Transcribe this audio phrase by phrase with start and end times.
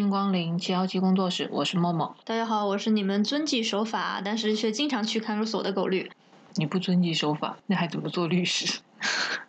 [0.00, 2.16] 欢迎光临七幺七工作室，我是默默。
[2.24, 6.10] 大家好，我是你们遵纪守法，但是却经常去看守所的狗律。
[6.54, 8.80] 你不遵纪守法，那还怎么做律师？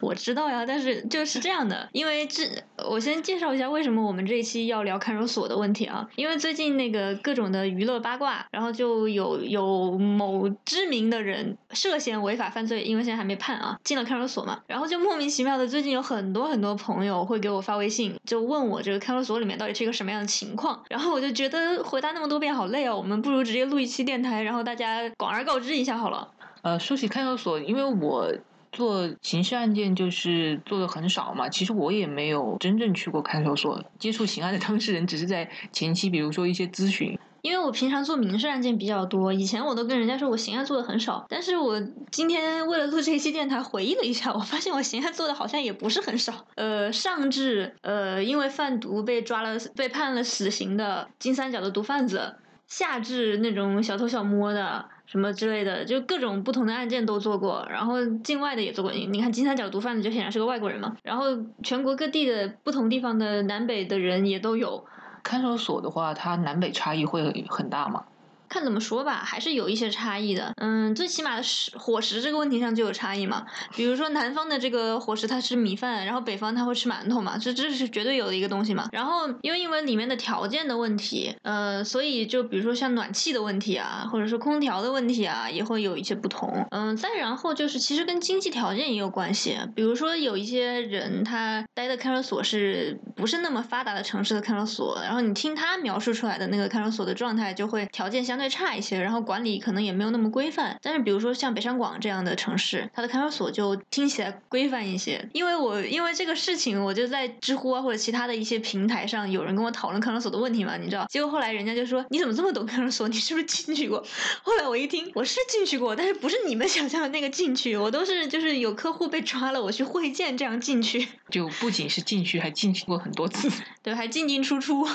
[0.01, 2.43] 我知道呀，但是就是这样的，因为这
[2.89, 6.07] 我先介绍一下为什么我们这一期要聊看守所的问题啊。
[6.15, 14.59] 因为最近那个各种的娱乐八卦，然后就有有某知名的人涉嫌违法犯罪，因为现在还没判啊，进了看守所嘛。
[14.67, 20.83] 然后就莫名其妙的，最近有很多很多朋友会给我发微信，就问我这个看守所里面到底是一个什么样的情况。
[20.89, 26.27] 然后我就觉得回答那么多遍好累哦，我们不如直接录一期电台，然后大家广而告之一下好了。
[26.63, 28.31] 呃，说起看守所，因为我。
[28.71, 37.17] 做刑事案件就是做的很少嘛，其实我也没有真正去过看守所接触刑案的当事人，只是在前期，比如说一些咨询。
[37.41, 46.45] 因为我平常做民事案件比较多，以前我都跟人家说我刑案做的很少，但是我今天为了录这期电台回忆了一下，我发现我刑案做的好像也不是很少。
[46.53, 52.35] 呃，上至呃因为贩毒被抓了被判了死刑的金三角的毒贩子，
[52.67, 54.85] 下至那种小偷小摸的。
[55.11, 58.93] 什么之类的，就各种不同的案件都做过，然后境外的也做过。
[58.93, 61.25] 你看金三角毒贩子就显然是个外国人嘛，然后
[61.61, 64.85] 全国各地的不同地方的南北的人也都有。
[65.21, 68.05] 看守所的话，它南北差异会很大吗？
[68.51, 70.51] 看怎么说吧，还是有一些差异的。
[70.57, 73.45] 嗯，最起码的食伙食这个问题上就有差异嘛。
[73.73, 78.89] 比如说南方的这个伙食，它吃米饭，然后北方他会吃馒头嘛，这这是绝对有的一个东西嘛。
[78.91, 86.67] 然后因为因为里面的条件的问题，呃，所以就比如说像暖气的问题啊，或者说空调的问题啊，也会有一些不同。
[86.71, 89.57] 嗯，再然后就是其实跟经济条件也有关系。
[89.73, 98.40] 比如说有一些人他待的看守所是不是那么发达的城市的看守所，然后你听他描述出来的那个看守所的状态，就会条件相。
[98.41, 100.77] 会差一些，然后管理可能也没有那么规范。
[100.81, 105.29] 但是比如说像北上广这样的城市，它的看守所就听起来规范一些。
[105.33, 111.05] 因为我因为这个事情，我就在知乎啊或者其他的一些平台上，有人跟我讨论看守所的问题嘛，你知道？
[111.09, 113.07] 结果后来人家就说：“你怎么这么懂看守所？
[113.07, 114.03] 你是不是进去过？”
[114.43, 121.07] 后来我一听，我是进去过，但是不是你们想象的那个进去，我都是就是有客户被抓了，我去会见这样进去。
[121.29, 123.49] 就不仅是进去，还进去过很多次。
[123.83, 124.87] 对，还进进出出。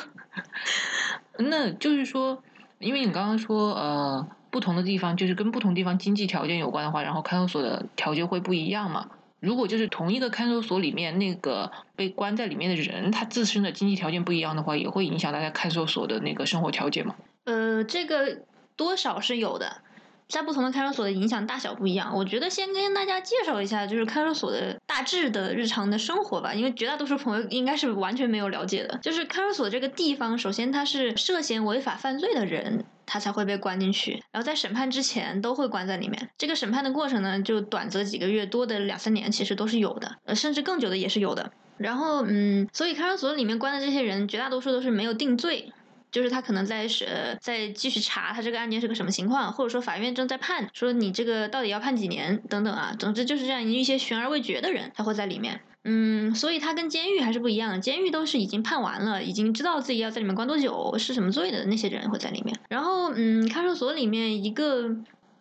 [1.38, 2.42] 那就是说。
[2.78, 9.08] 因为你刚刚说，呃，不同的地方就是跟不同地方经济条件有关的话，然后看守所的条件会不一样嘛？
[9.40, 17.14] 如果就是同一个看守所里面那个被关在里面的人，他自身的经济条件不一样的话，也会影响大家看守所的那个生活条件嘛？
[17.44, 18.42] 呃，这个
[18.76, 19.82] 多少是有的。
[20.28, 28.98] 在不同的看守所的影响大小不一样，我觉得先跟大家介绍一下，就是看守所的大致的日常的生活吧，因为绝大多数朋友应该是完全没有了解的。
[29.02, 36.28] 就是看守所这个地方，首先它是涉嫌违法犯罪的人，他才会被关进去，然后在审判之前都会关在里面。
[36.36, 41.52] 这个审判的过程呢，就短则几个月，多的两三年，其实都是有的，呃，甚至更久的也是有的。
[41.78, 45.70] 然后，嗯，所以看守所里面关的这些人，绝大多数都是没有定罪。
[46.16, 52.96] 就是他可能在是在继续查他这个案件是个什么情况，或者说法院正在判，说你这个到底要判几年等等啊。
[52.98, 55.60] 总之就是这样一些悬而未决的人，他会在里面。
[55.84, 62.58] 嗯，所以他跟监狱还是不一样的，监狱都是已经判完了，已经知道自己要在里面关多久，是什么罪的那些人会在里面。
[62.70, 64.88] 然后，嗯，看守所里面一个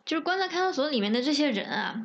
[0.03, 2.01] 就是关在看守所里面的这些人啊。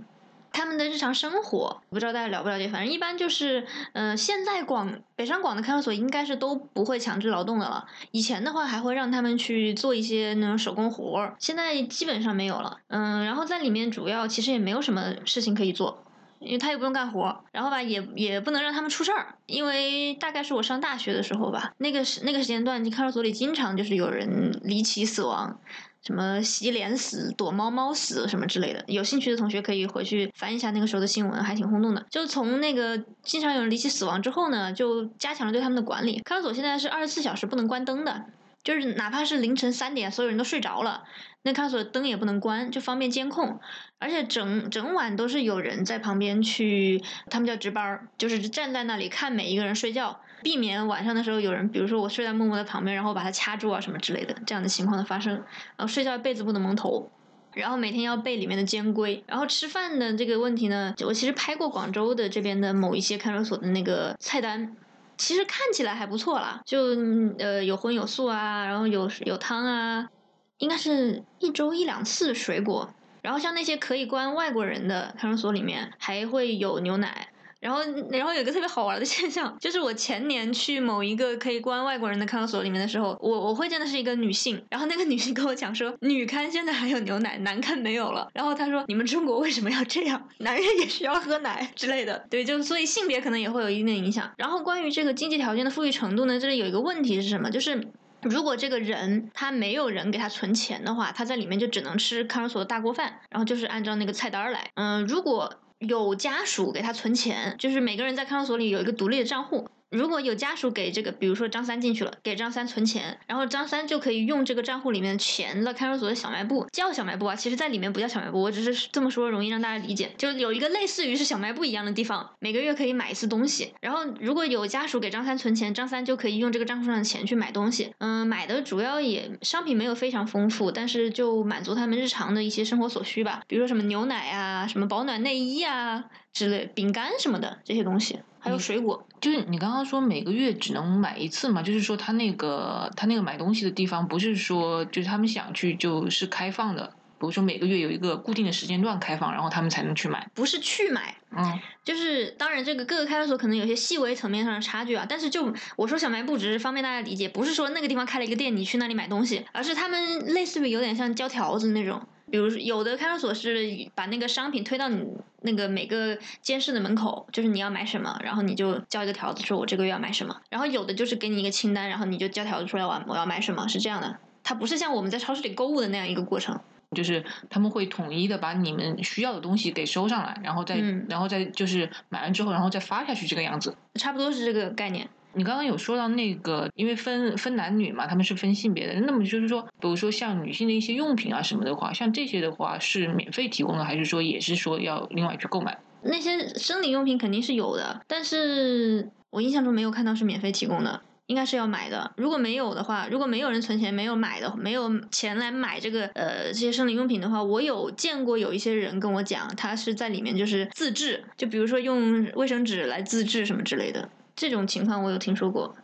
[0.53, 2.69] 他们的日常生活，不知道大家了不了解？
[2.69, 7.87] 反正一般就是，嗯，现在广北上广的看守所应该是都不会强制劳动的了。
[8.11, 12.79] 以前的话还会让他们去做一些那种手工活儿，现在基本上没有了。
[12.89, 16.05] 嗯，然后在里面主要其实也没有什么事情可以做，
[16.41, 25.61] 因为他也不用干活，然后吧也也不能让他们出事儿，因为大概是我上大学的时候吧，那个时那个时间段，看守所里经常就是有人离奇死亡。
[26.03, 32.07] 什么洗脸死、躲猫猫死什么之类的，有兴趣的同学可以回去翻一下那个时候的新闻，还挺轰动的。
[32.11, 36.21] 就从那个经常有人离奇死亡之后呢，就加强了对他们的管理。
[36.25, 38.27] 看守所现在是二十四小时不能关灯的。
[38.63, 41.05] 就是哪怕是凌晨三点，所有人都睡着了，
[41.45, 43.59] 那看守所灯也不能关，就方便监控。
[43.99, 55.35] 而且整整晚都是有人在旁边去，他们叫值班，就是站在那里看每一个人睡觉，避免晚上的时候有人，比如说我睡在默默的旁边，然后把他掐住啊什么之类的这样的情况的发生。
[55.35, 57.11] 然后睡觉被子不能蒙头，
[57.53, 59.23] 然后每天要背里面的监规。
[59.27, 64.77] 然后吃饭的这个问题呢，我其实拍过广州的这边的某一些看守所的那个菜单。
[65.17, 66.97] 其实看起来还不错啦，就
[67.39, 70.09] 呃有荤有素啊，然后有有汤啊，
[70.57, 72.89] 应该是一周一两次水果，
[73.21, 77.29] 然后像那些可以关外国人的看守所里面还会有牛奶，
[77.61, 77.81] 然后，
[78.11, 88.29] 然后有一个特别好玩的现象，就是我前年去某一个可以关外国人的看守所里面的时候，我我会见的是一个女性，然后那个女性跟我讲说，女看现在还有牛奶，男看没有了。
[88.33, 90.29] 然后她说，你们中国为什么要这样？
[90.39, 92.25] 男人也需要喝奶之类的。
[92.31, 94.33] 对，就所以性别可能也会有一定的影响。
[94.39, 97.51] 然后关于这个经济条件的富裕程度呢，这里有一个问题是什么？
[97.51, 97.87] 就是
[98.23, 104.71] 如果这个人他没有人给他存钱的话，他在里面就只能吃看守所的大锅饭，然后就是按照那个菜单来。
[104.75, 109.69] 嗯，如果有家属给他存钱，就是每个人在看守所里有一个独立的账户。
[109.91, 123.75] 如果有家属给这个，比如说张三进去了，给张三存钱，然后张三就可以用这个账户里面的钱到看守所的小卖部，叫小卖部啊，其实在里面不叫小卖部，我只是这么说容易让大家理解，就有一个类似于是小卖部一样的地方，每个月可以买一次东西。
[123.81, 127.93] 然后如果有家属给张三存钱，张三就可以用这个账户上的钱去买东西。
[127.99, 138.21] 嗯，买的主要也商品没有非常丰富，但是就满足他们日常的一些生活所需吧，比如说什么牛奶啊，什么保暖内衣啊之类，饼干什么的这些东西。
[138.43, 141.63] 还有水果，就是你刚刚说每个月只能买一次嘛？
[141.63, 150.27] 就是说他那个他那个买东西的地方，不是说就是他们想去就是开放的，比如说每个月有一个固定的时间段开放，然后他们才能去买。
[150.35, 162.01] 不是去买，嗯， 就是当然这个各个开发所可能有些细微层面上的差距啊，但是就我说小卖部只是方便大家理解，不是说那个地方开了一个店，你去那里买东西，而是他们类似于有点像交条子那种。
[162.31, 165.05] 比如有的看守所是把那个商品推到你
[165.43, 170.37] 那个每个监视的门口，就是你要买什么，然后你就交一个条子，说我这个月要买什么。
[170.49, 174.17] 然后有的就是给你一个清单，然后你就交条子出来，我我要买什么，是这样的。
[174.43, 176.59] 它不是像我们在超市里购物的那样一个过程，
[176.97, 180.77] 就是他们会统一的把你们需要的东西给收上来，然后再
[181.09, 185.09] 然后再就是买完之后，然后再发下去这个样子，差不多是这个概念。
[185.35, 189.01] 你刚刚有说到那个，因为分分男女嘛，他们是分性别的。
[189.01, 195.79] 那么就是说，比如说像女性的一些用品啊什么的话，像这些的话是免费提供的，还是说也是说要另外去购买？
[196.03, 202.11] 那些生理用品肯定是有的，但是我印象中没有看到是免费提供的，应该是要买的。
[202.17, 214.09] 如果没有的话，如果没有人存钱，没有买的，没有钱来买这个呃这些生理用品的话，我有见过有一些人跟我讲，他是在里面就是自制，就比如说用卫生纸来自制什么之类的。
[214.35, 215.75] 这种情况我有听说过，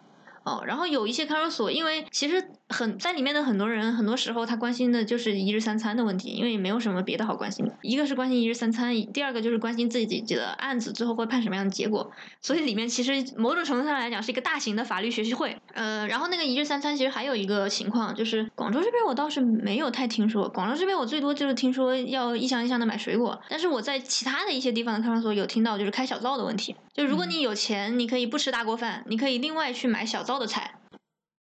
[0.44, 7.72] 哦，然后有一些看守所，因为其实很在里面的很多人，很多时候他关心的就是一日三餐的问题，因为也没有什么别的好关心的。
[7.82, 12.10] 一个是关心一日三餐，第二个就是关心自己的案子最后会判什么样的结果。
[12.42, 15.56] 所以里面其实某种程度上来讲是一个大型的法律学习会。
[15.74, 26.74] 呃，然后那个一日三餐其实还有一个情况，就是广州这边我倒是没有太听说，广州这边我最多就是听说要一箱一箱的买水果，但是我在其他的一些地方的看守所有听到就是开小灶的问题。
[26.92, 30.75] 就如果你有钱，你可以不吃大锅饭，你可以另外去买小灶的菜。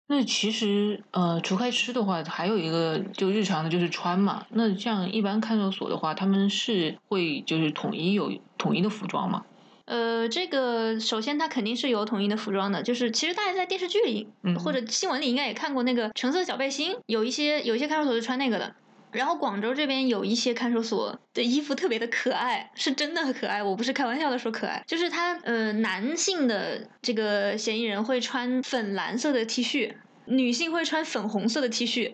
[0.07, 4.45] 那其实呃，除开吃的话，还有一个就日常的就是穿嘛。
[4.49, 9.43] 那像一般看守所的话，他们是会就是统一有统一的服装吗？
[9.85, 18.75] 呃，这个首先它肯定是有统一的服装的，就是其实大家在电视剧里嗯或者新闻里应该也看过那个橙色小背心，有一些有一些看守所是穿那个的。
[19.15, 24.83] 然后广州这边有一些看守所的衣服特别的可爱，是真的很可爱，我不是开玩笑的说可爱。
[24.85, 29.93] 就是他呃，男性的这个嫌疑人会穿粉蓝色的 T 恤，
[30.25, 32.13] 女性会穿粉红色的 T 恤，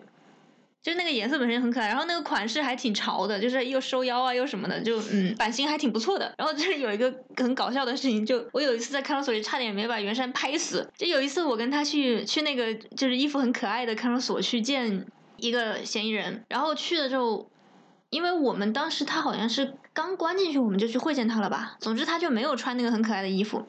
[0.82, 6.34] 就那个颜色本身很可爱，然后那个款式还挺潮的，就是又收腰啊又什么的，就嗯版型还挺不错的。
[6.38, 15.06] 然后就是 有一个很搞笑的事情，就我有一次在看守所里差点没把袁山拍死，就有一次我跟他去去那个就是衣服很可爱的看守所去见。
[15.42, 17.50] 一个嫌疑人，然后去了之后，
[18.10, 21.76] 因为我们当时他好像是刚关进去，我们就去会见他了吧。
[21.80, 23.66] 总之他就没有穿那个很可爱的衣服。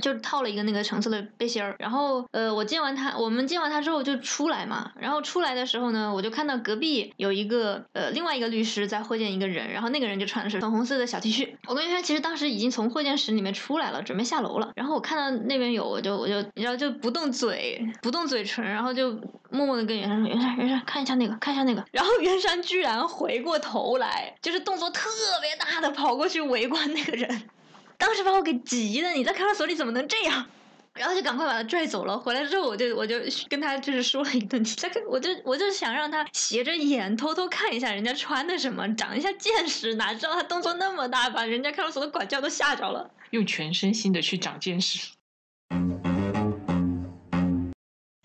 [0.00, 11.54] 就套了一个那个橙色的背心儿，然后呃，我见完他，我们见完他之后就出来嘛，然后出来的时候呢，我就看到隔壁有一个呃另外一个律师在会见一个人，然后那个人就穿的是粉红色的小 T 恤。
[11.66, 19.12] 我跟袁山其实当时已经从会见室里面出来了，准备下楼了，然后我看到那边有，我就我就你知道就不动嘴，不动嘴唇，然后就
[19.50, 25.08] 默默的跟袁山说：“袁山，袁山，看一下那个，看一下那个。”然后袁山居然回过头来，就是动作特
[25.40, 27.42] 别大的跑过去围观那个人。
[28.04, 30.46] 当时把我给急的，你在看守所里怎么能这样？
[30.92, 32.18] 然后就赶快把他拽走了。
[32.18, 33.16] 回来之后，我就我就
[33.48, 34.62] 跟他就是说了一顿。
[34.62, 39.94] 他我就我就想让他斜着眼偷偷看一下人家穿的什么，长一下见识。
[39.94, 43.10] 哪知道他动作那么大，把人家看守所的管教都吓着了。
[43.30, 45.14] 用全身心的去长见识。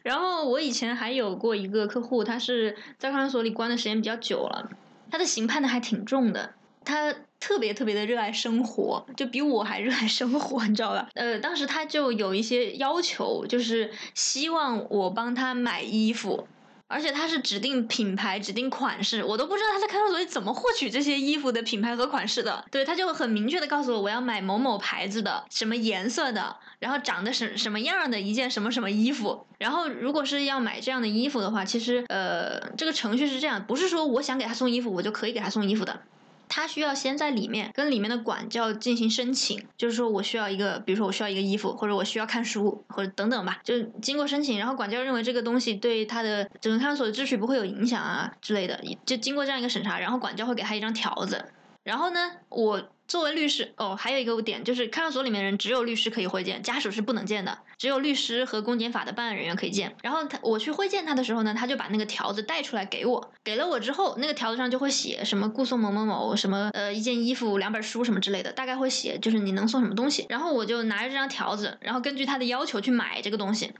[0.03, 4.69] 然后我以前还有过一个客户，他是在看守所里关的时间比较久了，
[5.09, 6.55] 他的刑判的还挺重的。
[6.89, 11.07] 他特别特别的热爱生活，就比我还热爱生活，你知道吧？
[11.13, 16.47] 呃，当时他就有一些要求，就是希望我帮他买衣服，
[16.87, 22.65] 而且他是指定品牌、指定款式，我都不知道他在看守所里怎么获取这些衣服的品牌和款式的。
[22.71, 29.45] 对，他就很明确的告诉我，我要买某某牌子的，什么颜色的，然后长得什什么样的一件什么什么衣服。
[29.59, 36.01] 然后如果是要买这样的衣服的话，其实呃，这个程序是这样，不是说我想给他送衣服，我就可以给他送衣服的。
[36.49, 51.45] 他需要先在里面跟里面的管教进行申请，就是说我需要一个，比如说我需要一个衣服，或者我需要看书，或者等等吧，就经过申请，然后管教认为这个东西对他的整个看守所的秩序不会有影响啊之类的，就经过这样一个审查，然后管教会给他一张条子，
[51.83, 52.89] 然后呢，我。
[53.09, 59.95] 作为律师，哦，还有一个点就是，看守所里面人只有律师可以会见，家属是不能见的，只有律师和公检法的办案人员可以见。
[60.03, 70.25] 然后他我去会见他的时候呢，他就把那个条子带出来给我，给了我之后，那个条子上就会写什么顾送某某某，什么呃一件衣服、两本书什么之类的，大概会写就是你能送什么东西。
[70.27, 73.71] 然后我就拿着这张条子，然后根据他的要求去买这个东西。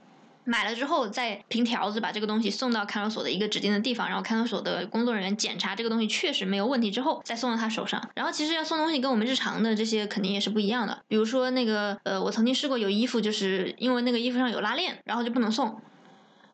[0.46, 8.02] 买了之后，再凭条子把这个东西送到看守所的一个指定的地方，然后看守所的工作人员检查这个东西确实没有问题之后，再送到他手上。
[8.16, 11.00] 然后其实要送东西跟我们日常的这些肯定也是不一样的。
[11.08, 15.80] 比如说那个呃，我曾经试过有衣服，就是因为那个衣服上有拉链，然后就不能送。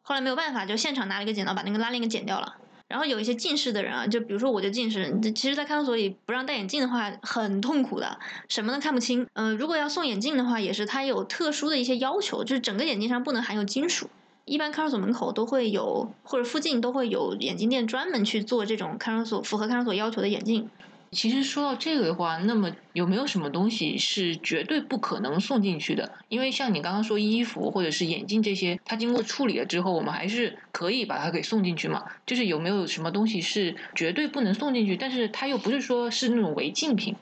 [0.01, 2.55] 后来没有办法，就现场拿了一个剪刀把那个拉链给剪掉了。
[2.87, 9.25] 然后有一些近视的人啊，就比如说我就近视，其实，在看守所里不让戴眼镜的话很痛苦的，什么都看不清。
[9.33, 14.09] 嗯，如果要送眼镜的话，也是它有特殊的一些要求，就是整个眼镜上不能含有金属。
[14.45, 20.69] 一般看守所门口都会有，或者附近都会有眼镜店专门去做这种看守所符合看守所要求的眼镜。
[21.15, 26.11] 其实说到这个的话，那么有没有什么东西是绝对不可能送进去的？
[26.27, 32.03] 因为像你刚刚说衣服或者是眼镜这些，它经过处理了之后，我们还是可以把它给送进去嘛？
[32.25, 37.15] 就是有没有什么东西是绝对不能送进去，但是它又不是说是那种违禁品？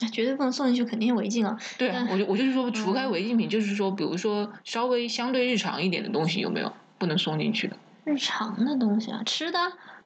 [0.00, 1.56] 那绝对不能送进去，肯定是违禁啊！
[1.78, 7.76] 对啊，我就我就是说，除开违禁品，就是说，比如说稍微相对日常一点的东西，有没有不能送进去的？
[8.04, 9.58] 日常的东西啊，吃的，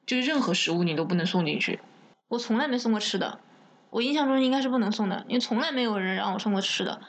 [0.05, 1.79] 就是任何食物你都不能送进去。
[2.27, 3.39] 我从来没送过吃的，
[3.89, 7.01] 我印象中应该是不能送的，因为从来没有人让我送过吃的。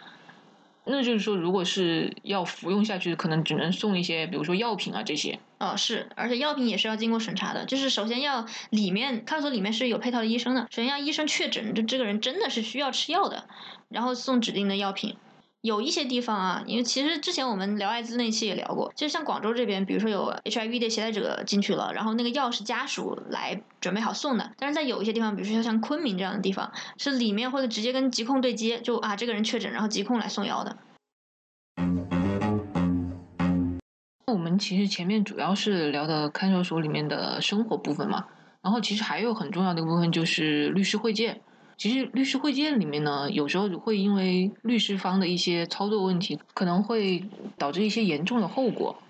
[0.90, 5.38] 那就是说，如果是要服用下去，可能只能送一些，比如说药品啊这些。
[5.58, 13.44] 哦，是，而且药品也是要经过审查的，就是首先要里面看守所里面是有配套的医生的，首先要医生确诊，就这个人真的是需要吃药的，
[13.90, 15.16] 然后送指定的药品。
[15.62, 24.52] 有一些地方啊，因为其实之前我们聊艾滋那期也聊过，就像广州这边，比如说有 HIV 的携带者进去了，然后那个药是家属来准备好送的。
[24.56, 30.76] 但是在有一些地方，比如说像昆明这样的地方，是里面会直接跟疾控对接，就啊这个人确诊，然后疾控来送药的。
[34.26, 38.26] 我们其实前面主要是聊的看守所里面的生活部分嘛，
[38.62, 41.40] 然后其实还有很重要的一个部分就是律师会见。
[41.78, 47.24] 其实律师会见里面呢，有时候会因为律师方的一些操作问题，可能会
[47.56, 49.00] 导致一些严重的后果。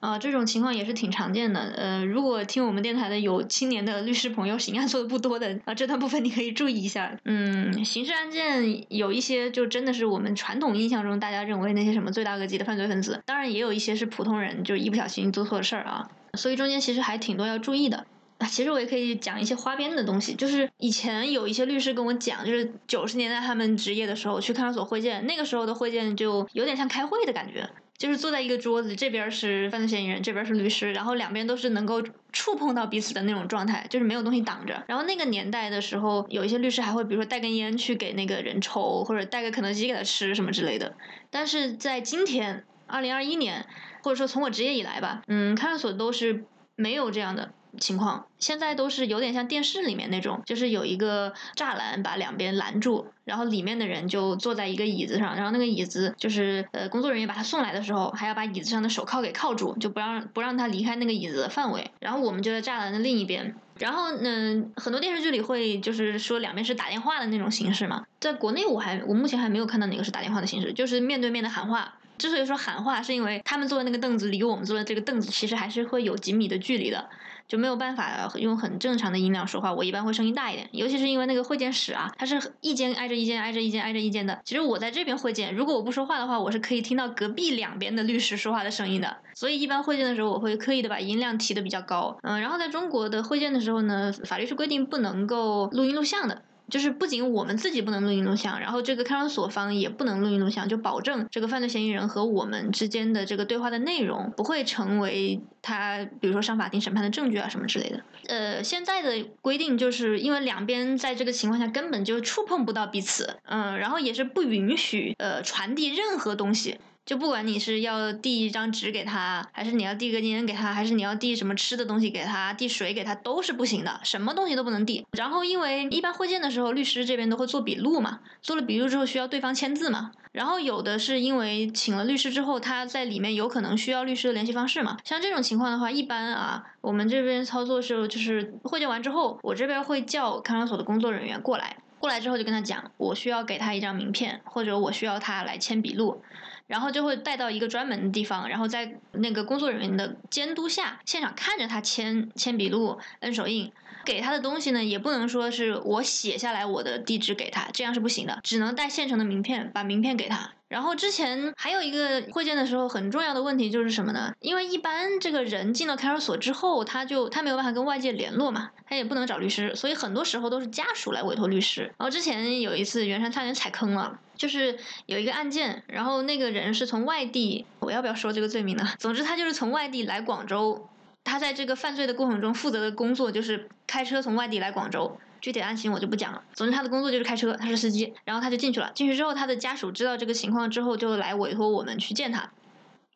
[0.00, 1.60] 啊，这种情况也是挺常见的。
[1.76, 7.14] 呃，如果听我们电台的有青年的律师朋友， 刑案做的不多的啊，这段部分你可以注意一下。
[7.24, 16.10] 嗯，刑事案件有一些就真的是我们传统印象中大家认为那些什么罪大恶极的犯罪分子，当然也有一些是普通人，就一不小心做错了事儿啊。
[16.34, 18.06] 所以中间其实还挺多要注意的。
[18.46, 34.82] 其实我也可以讲一些花边的东西，就是以前有一些律师跟我讲，就是九十年代他们执业的时候去看守所会见，那个时候的会见就有点像开会的感觉，就是坐在一个桌子，这边是犯罪嫌疑人，这边是律师，然后两边都是能够触碰到彼此的那种状态，就是没有东西挡着。
[34.88, 40.94] 然后那个年代的时候，有一些律师还会比如说带根烟去给那个人抽，或者带个肯德基给他吃什么之类的。
[41.30, 43.66] 但是在今天，二零二一年，
[44.02, 46.44] 或者说从我执业以来吧，嗯，看守所都是
[46.76, 47.52] 没有这样的。
[47.78, 61.90] 情况现在都是有点像电视里面那种，就是有一个栅栏把两边拦住，然后里面的人就坐在一个椅子上，然后那个椅子就是呃工作人员把他送来的时候，还要把椅子上的手铐给铐住，就不让不让他离开那个椅子的范围。
[62.00, 63.54] 然后我们就在栅栏的另一边。
[63.78, 71.94] 然后嗯，很多电视剧里会就是说两边是打电话的那种形式嘛，在国内我还我目前还没有看到哪个是打电话的形式，就是面对面的喊话。
[72.16, 77.10] 之所以说喊话，是因为他们坐的那个凳子离我们坐的这个凳子其实还是会有几米的距离的。
[77.46, 84.40] 就没有办法用很正常的音量说话，我一般会声音大一点，尤其是因为那个会见室啊，它是一间挨着一间，挨着一间，挨着一间的。
[84.44, 89.16] 其实我在这边会见，如果我不说话的话，我是可以听到隔壁两边的律师说话的声音的。
[89.34, 92.16] 所以一般会见的时候，我会刻意的把音量提的比较高。
[92.22, 96.42] 嗯，然后在中国的会见的时候呢，法律是规定不能够录音录像的。
[96.70, 108.00] 就是不仅我们自己不能录音录像，然后这个看守所方也不能录音录像，就保证这个犯罪嫌疑人和我们之间的这个对话的内容不会成为他，比如说上法庭审判的证据啊什么之类的。
[108.26, 116.78] 呃，现在的规定就是因为两边在这个情况下根本就触碰不到彼此，嗯，然后也是不允许呃传递任何东西。
[117.06, 125.06] 就不管你是要递一张纸给他，还是你要递个烟给他，还是你要递什么吃的东西给他，递水给他，都是不行的，什么东西都不能递。
[125.12, 130.12] 然后因为一般会见的时候，律师这边都会做笔录嘛，做了笔录之后需要对方签字嘛。
[130.32, 134.96] 然后有的是因为请了律师之后，他在里面有可能需要律师的联系方式嘛。
[135.04, 146.22] 像这种情况的话，一般啊，我们这边操作是就是会见完之后，我这边会叫看守所的工作人员过来，过来之后就跟他讲，我需要给他一张名片，或者我需要他来签笔录。
[146.66, 153.72] 然后就会带到一个专门的地方，然后在那个工作人员的监督下，现场看着他签签笔录、摁手印。
[154.04, 160.52] 给他的东西呢，也不能说是我写下来我的地址给他，这样是不行的，只能带现成的名片，把名片给他。
[160.74, 164.32] 然后之前还有一个会见的时候很重要的问题就是什么呢？
[164.40, 171.82] 因为一般这个人进了看守所之后，他就他没有办法跟外界联络嘛，他也不能找律师，所以很多时候都是家属来委托律师。
[171.82, 174.18] 然后之前有一次，袁山差点踩坑了。
[174.34, 174.76] 就是
[175.06, 178.84] 有一个案件，然后那个人是从外地，我要不要说这个罪名呢？
[178.98, 180.88] 总之他就是从外地来广州，
[181.22, 186.42] 他在这个犯罪的过程中负责的工作就是开车从外地来广州，具体案情我就不讲了。
[186.54, 188.90] 总之他的工作就是开车，他是司机，然后他就进去了。
[188.94, 192.50] 进去之后，他的家属知道这个情况之后，就来委托我们去见他。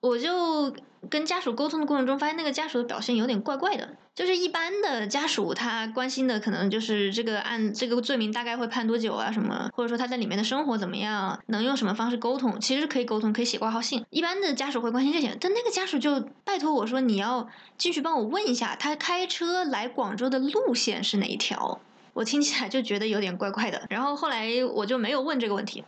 [0.00, 0.76] 我就
[1.08, 3.88] 跟家属沟通的过程中，发现那个家属的表现有点怪怪的。
[4.14, 14.04] 就是一般的家属，他关心的可能就是这个案、这个罪名大概会判多久啊，什么，或者说他在里面的生活怎么样，能用什么方式沟通，其实可以沟通，可以写挂号信。
[14.10, 21.80] 一般的家属会关心这些，但那个家属就拜托我说，你要进去帮我问一下，他开车来广州的路线是哪一条？
[22.18, 23.86] 我听起来就觉得有点怪怪的。
[23.88, 25.84] 然后后来我就没有问这个问题。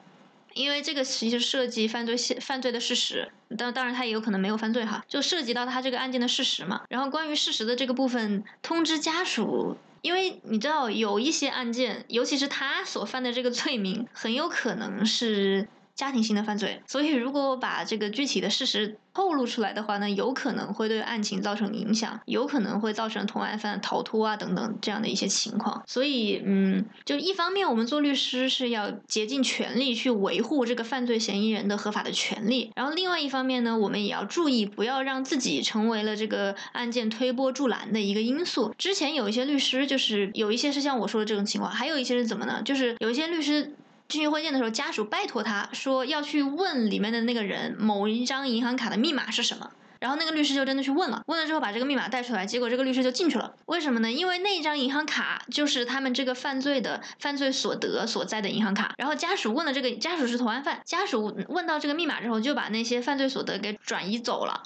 [0.54, 6.82] 因为这个其实涉及犯罪现犯罪的事实，当当然他也有可能没有犯罪哈，就涉及到他这个案件的事实嘛。
[6.88, 15.68] 然后关于事实的这个部分，通知家属，因为你知道有一些案件，尤其是他所犯的这个罪名，很有可能是。
[16.00, 25.82] 家庭性的犯罪，所以如果我把这个具体的事实透露出来的话呢，有可能会对案情造成影响，有可能会造成同案犯逃脱啊等等这样的一些情况。
[25.86, 38.74] 所以，嗯，就一方面我们做律师是要竭尽全力去维护这个犯罪嫌疑人的合法的权利，然后另外一方面呢，我们也要注意不要让自己成为了这个案件推波助澜的一个因素。
[38.78, 42.62] 之前有一些律师就是有一些是像我说的这种情况，还有一些是怎么呢？
[42.64, 43.74] 就是有一些律师。
[44.10, 49.70] 进行会见的时候，家属拜托他说要去问里面的那个人某一张银行卡的密码是什么，
[50.00, 53.54] 然后那个律师就真的去问了，问了之后把这个密码带出来，结果这个律师就进去了。
[53.66, 54.10] 为什么呢？
[54.10, 58.92] 因为那张银行卡就是他们这个犯罪的犯罪所得所在的银行卡。
[58.98, 64.62] 然后家属问了这个，家属是同案犯，家属问到这个密码之后，就把那些犯罪所得给转移走了。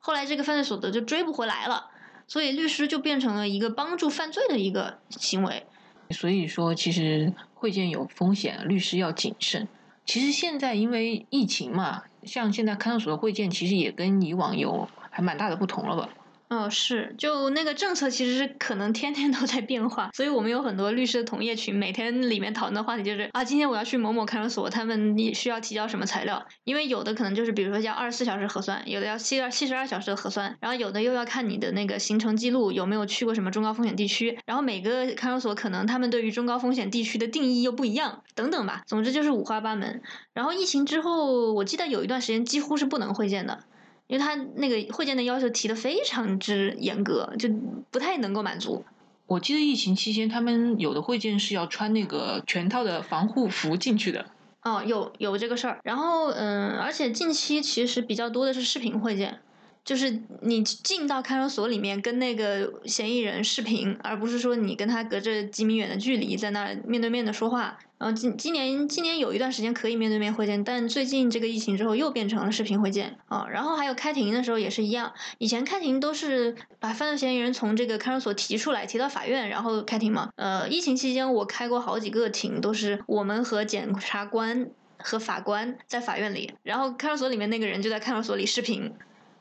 [0.00, 1.86] 后来这个犯罪所得就追不回来了，
[2.26, 5.66] 所以律师就变成了一个帮助犯罪的一个行为。
[6.10, 9.66] 所以说，其实会见有风险，律师要谨慎。
[10.06, 16.08] 其实现在因为疫情嘛，像现在看守所的会见，其实也跟以往有还蛮大的不同了吧。
[16.50, 26.42] 嗯，是，就那个政策其实是可能天天都在变化，所以我们有很多律师的同业群，每天里面讨论的话题就是啊，今天我要去某某看守所，他们你需要提交什么材料？
[26.64, 40.00] 因为有的可能就是比如说要二十四小时核酸，有的要七二七十二小时的核酸，然后有的又要看你的那个行程记录有没有去过什么中高风险地区，然后每个看守所可能他们对于中高风险地区的定义又不一样，等等吧，总之就是五花八门。
[40.32, 43.64] 然后疫情之后，我记得有一段时间几乎是不能会见的。
[44.08, 47.48] 因为他那个会见的要求提的非常之严格，就
[47.90, 48.84] 不太能够满足。
[49.26, 54.26] 我记得疫情期间，他们有的会见是要穿那个全套的防护服进去的。
[54.62, 55.78] 哦，有有这个事儿。
[55.84, 59.38] 然后，嗯，而且近期其实比较多的是视频会见。
[59.84, 67.78] 就是你进到看守所里面跟那个嫌疑人视频，而不是说你跟他隔着几米远的距离在那面对面的说话。
[67.98, 73.46] 然后今今年今年有一段时间可以面对面会见，但最近这个疫情之后又变成了视频会见啊。
[73.50, 80.30] 然后还有开庭的时候也是一样，以前开庭都是把犯罪嫌疑人从这个看守所提出来，提到法院然后开庭嘛。
[80.36, 88.92] 呃，疫情期间我开过好几个庭，都是我们和检察官和法官在法院里，然后看守所里面那个人就在看守所里视频。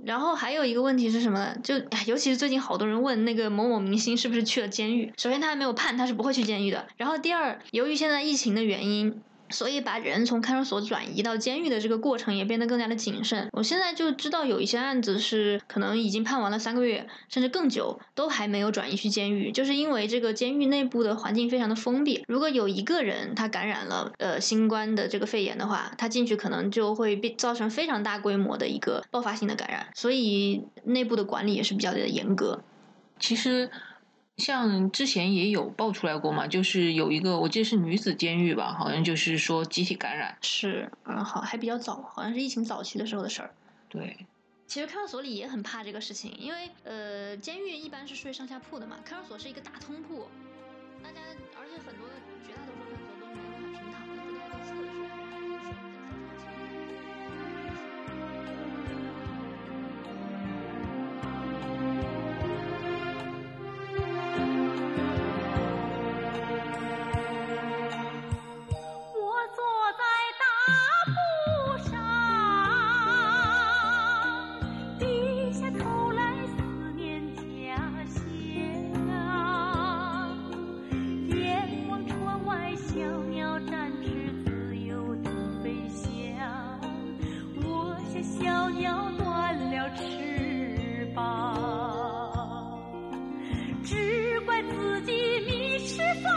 [0.03, 1.55] 然后还有一个问题是什么？
[1.63, 5.11] 就尤其是最近好多人问那个某某明星是不是去了监狱。
[5.17, 6.87] 首先他还没有判，他是不会去监狱的。
[6.97, 9.21] 然后第二，由于现在疫情的原因。
[9.49, 13.47] 所以把人从看守所转移到监狱的这个过程也变得更加的谨慎。
[13.53, 22.23] 我现在就知道有一些案子是可能已经判完了三个月，甚至更久，都还没有转移去监狱，就是因为这个监狱内部的环境非常的封闭。
[22.27, 29.87] 如果有一个人他感染了呃新冠的这个肺炎的话，他进去可能就会被造成非常大规模的一个爆发性的感染。
[29.93, 32.61] 所以内部的管理也是比较的严格。
[33.19, 33.69] 其实。
[34.37, 40.37] 像之前也有爆出来过嘛，就是有一个我记得是女子监狱吧，好像就是说集体感染。
[40.41, 43.53] 是，嗯，好，还比较早，好像是疫情早期的时候的事儿。
[43.89, 44.15] 对，
[44.67, 50.27] 其实看守所里也很怕这个事情，因为呃，监狱一般是睡上下铺的嘛，看守所是一个大通铺，
[51.03, 51.19] 大家
[51.59, 52.07] 而且很多。
[88.71, 92.79] 咬断了翅膀
[93.83, 95.11] 只怪自己
[95.45, 96.31] 迷失方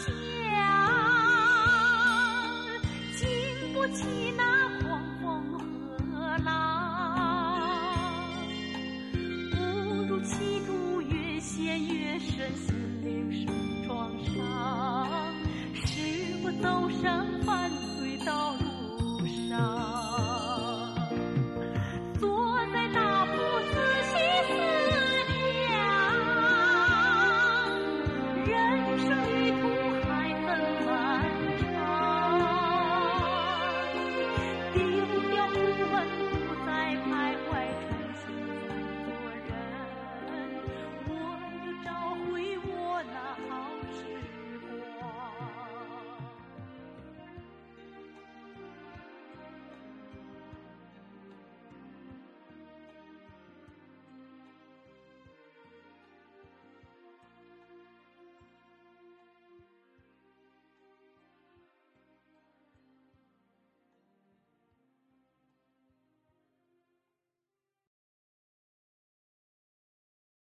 [0.00, 0.12] 向
[3.16, 3.28] 经
[3.72, 4.32] 不起